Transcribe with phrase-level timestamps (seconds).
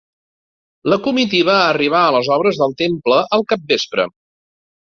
[0.93, 4.09] La comitiva arribà a les obres del Temple al capvespre.